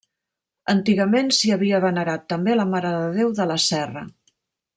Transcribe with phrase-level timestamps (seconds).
[0.71, 4.07] Antigament s'hi havia venerat també a la Mare de Déu de la Serra.